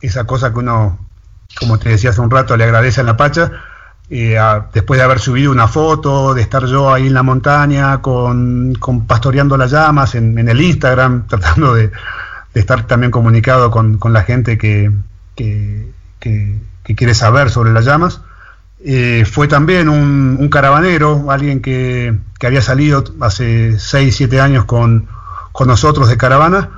[0.00, 0.98] esa cosa que uno,
[1.58, 3.52] como te decía hace un rato, le agradece a la Pacha,
[4.10, 4.38] eh,
[4.72, 9.06] después de haber subido una foto, de estar yo ahí en la montaña con, con
[9.06, 11.90] pastoreando las llamas en, el Instagram, tratando de,
[12.54, 14.90] estar también comunicado con, con la gente que,
[15.36, 15.92] que,
[16.96, 18.22] quiere saber sobre las llamas.
[18.80, 25.08] Eh, fue también un, caravanero, alguien que, había salido hace 6, 7 años con,
[25.66, 26.77] nosotros de caravana,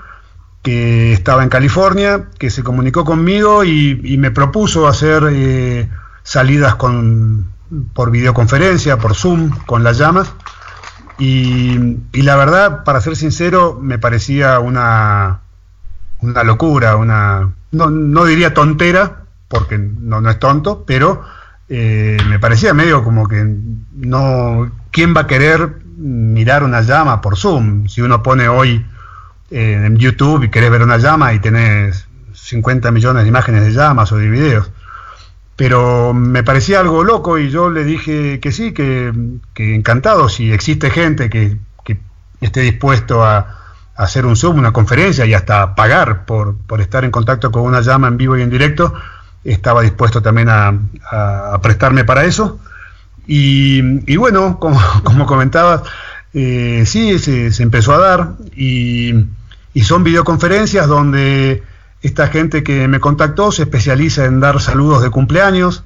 [0.62, 5.88] que estaba en California, que se comunicó conmigo y, me propuso hacer eh,
[6.22, 7.50] salidas con,
[7.94, 10.32] por videoconferencia, por Zoom, con las llamas.
[11.18, 15.40] Y, la verdad, para ser sincero, me parecía una,
[16.20, 21.22] una locura, una no, no diría tontera, porque no, no es tonto, pero
[21.68, 23.44] eh, me parecía medio como que
[23.94, 27.86] no, ¿quién va a querer mirar una llama por Zoom?
[27.88, 28.84] Si uno pone hoy
[29.50, 34.12] en YouTube y querés ver una llama y tenés 50 millones de imágenes de llamas
[34.12, 34.70] o de videos.
[35.56, 39.12] Pero me parecía algo loco y yo le dije que sí, que,
[39.56, 41.58] encantado, si existe gente que,
[42.40, 43.58] esté dispuesto a,
[43.96, 47.82] hacer un Zoom, una conferencia y hasta pagar por, por estar en contacto con una
[47.82, 48.94] llama en vivo y en directo,
[49.44, 52.58] estaba dispuesto también a, prestarme para eso.
[53.26, 55.82] Y, bueno, como, como comentabas,
[56.32, 59.12] eh, sí, se, empezó a dar y,
[59.82, 61.62] son videoconferencias donde
[62.02, 65.84] esta gente que me contactó se especializa en dar saludos de cumpleaños.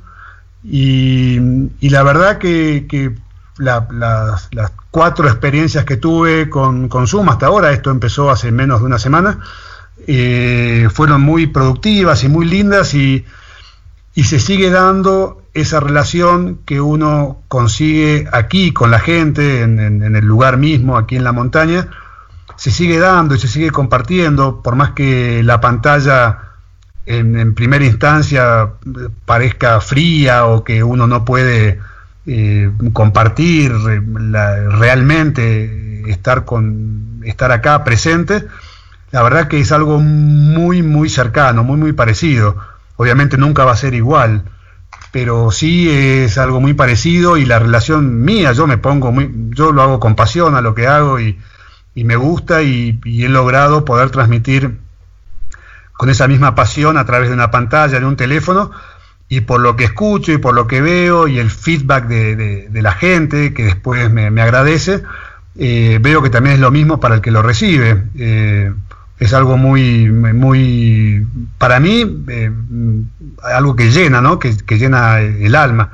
[0.63, 1.39] Y,
[1.81, 3.15] la verdad que,
[3.59, 4.43] las,
[4.91, 8.99] cuatro experiencias que tuve con, con Zoom hasta ahora, esto empezó hace menos de una
[8.99, 9.41] semana,
[10.07, 13.25] eh, fueron muy productivas y muy lindas y,
[14.15, 20.25] y se sigue dando esa relación que uno consigue aquí con la gente, en, el
[20.25, 21.89] lugar mismo, aquí en la montaña,
[22.65, 26.53] se sigue dando y se sigue compartiendo, por más que la pantalla
[27.05, 28.71] en, primera instancia
[29.27, 31.79] parezca fría o que uno no puede
[32.25, 33.71] eh, compartir
[34.71, 38.47] realmente, estar, con, estar acá presente,
[39.11, 42.57] la verdad que es algo muy, muy cercano, muy, muy parecido.
[42.97, 44.45] Obviamente nunca va a ser igual,
[45.13, 49.71] pero sí es algo muy parecido y la relación mía, yo me pongo muy, yo
[49.71, 51.39] lo hago con pasión a lo que hago y,
[52.03, 54.79] me gusta y, he logrado poder transmitir
[55.93, 58.73] con esa misma pasión a través de una pantalla, de un teléfono,
[59.29, 62.93] y por lo que escucho y por lo que veo y el feedback de, la
[62.93, 65.03] gente que después me, agradece,
[65.57, 68.03] eh, veo que también es lo mismo para el que lo recibe.
[68.19, 68.73] Eh,
[69.19, 71.27] es algo muy, muy,
[71.59, 72.51] para mí, eh,
[73.43, 74.39] algo que llena, ¿no?
[74.39, 75.93] Que, llena el alma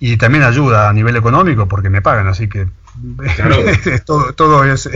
[0.00, 2.66] y también ayuda a nivel económico porque me pagan, así que
[4.06, 4.88] todo, todo es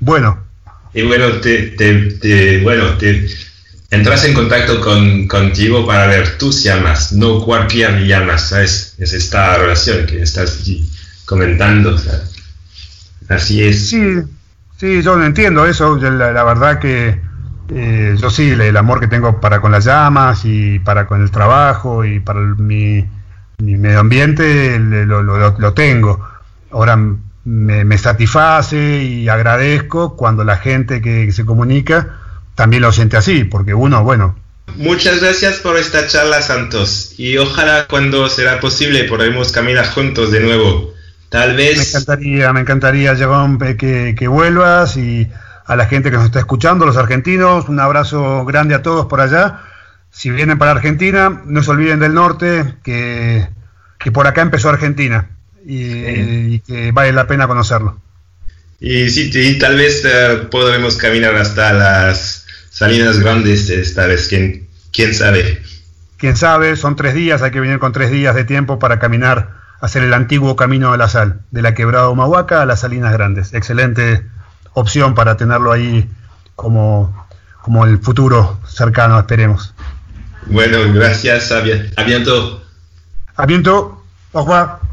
[0.00, 0.44] bueno.
[0.94, 3.28] Y bueno, te, bueno, te
[3.90, 8.94] entras en contacto con, contigo para ver tus llamas, no cualquier llamas, ¿sabes?
[8.98, 10.62] Es esta relación que estás
[11.26, 11.96] comentando,
[13.28, 13.90] Así es.
[13.90, 14.22] Sí,
[14.76, 15.96] Sí, yo entiendo eso.
[15.96, 17.18] La, verdad que
[17.70, 21.30] eh, yo sí, el, amor que tengo para con las llamas y para con el
[21.30, 23.04] trabajo y para mi,
[23.58, 26.22] medio ambiente lo, tengo.
[26.70, 26.98] Ahora
[27.46, 32.18] me, satisface y agradezco cuando la gente que, se comunica
[32.54, 34.36] también lo siente así, porque uno, bueno.
[34.76, 40.40] Muchas gracias por esta charla, Santos, y ojalá cuando será posible podremos caminar juntos de
[40.40, 40.92] nuevo.
[41.28, 41.76] Tal vez...
[41.76, 45.30] Me encantaría, me encantaría, Jerome, que, que vuelvas y
[45.66, 49.20] a la gente que nos está escuchando, los argentinos, un abrazo grande a todos por
[49.20, 49.60] allá.
[50.10, 53.48] Si vienen para Argentina, no se olviden del norte, que,
[53.98, 55.35] que por acá empezó Argentina
[55.66, 57.98] y, que vale la pena conocerlo.
[58.80, 65.14] Y sí, tal vez uh, podremos caminar hasta las Salinas Grandes esta vez, ¿quién, quién
[65.14, 65.62] sabe.
[66.18, 69.54] Quién sabe, son tres días, hay que venir con tres días de tiempo para caminar,
[69.80, 73.52] hacer el antiguo camino de la sal, de la quebrada Humahuaca a las Salinas Grandes.
[73.54, 74.24] Excelente
[74.74, 76.08] opción para tenerlo ahí
[76.54, 77.26] como,
[77.62, 79.74] como el futuro cercano, esperemos.
[80.46, 82.62] Bueno, gracias, a, a bientôt.
[83.36, 84.85] A bientôt, au revoir.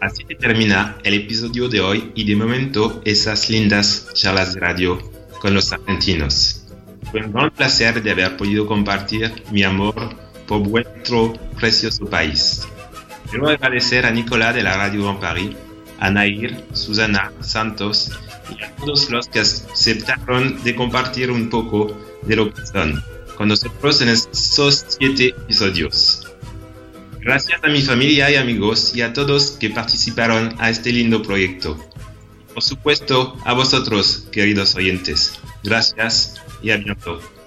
[0.00, 4.98] Así termina el episodio de hoy y de momento esas lindas charlas de radio
[5.40, 6.64] con los argentinos.
[7.10, 9.94] Fue un gran placer de haber podido compartir mi amor
[10.46, 12.66] por vuestro precioso país.
[13.28, 15.56] Quiero agradecer a Nicolás de la Radio Grand Paris,
[15.98, 18.10] a Nair, Susana, Santos
[18.58, 23.02] y a todos los que aceptaron de compartir un poco de lo que son
[23.36, 26.19] con nosotros en estos siete episodios.
[27.20, 31.76] Gracias a mi familia y amigos y a todos que participaron a este lindo proyecto.
[32.54, 35.38] Por supuesto, a vosotros, queridos oyentes.
[35.62, 37.39] Gracias y a.